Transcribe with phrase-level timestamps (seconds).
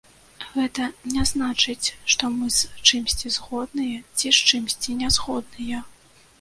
[0.53, 5.87] Гэта не значыць, што мы з чымсьці згодныя ці з чымсьці нязгодныя.